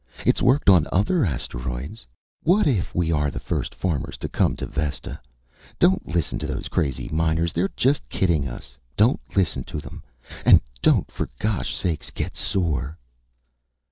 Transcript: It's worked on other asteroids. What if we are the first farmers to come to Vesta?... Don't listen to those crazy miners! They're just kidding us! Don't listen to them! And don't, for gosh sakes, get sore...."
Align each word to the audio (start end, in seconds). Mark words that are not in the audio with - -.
It's 0.25 0.41
worked 0.41 0.67
on 0.67 0.87
other 0.91 1.23
asteroids. 1.23 2.07
What 2.41 2.65
if 2.65 2.95
we 2.95 3.11
are 3.11 3.29
the 3.29 3.39
first 3.39 3.75
farmers 3.75 4.17
to 4.17 4.27
come 4.27 4.55
to 4.55 4.65
Vesta?... 4.65 5.19
Don't 5.77 6.07
listen 6.07 6.39
to 6.39 6.47
those 6.47 6.69
crazy 6.69 7.07
miners! 7.13 7.53
They're 7.53 7.69
just 7.77 8.09
kidding 8.09 8.47
us! 8.47 8.77
Don't 8.97 9.21
listen 9.35 9.63
to 9.65 9.79
them! 9.79 10.01
And 10.43 10.59
don't, 10.81 11.11
for 11.11 11.29
gosh 11.37 11.75
sakes, 11.75 12.09
get 12.09 12.35
sore...." 12.35 12.97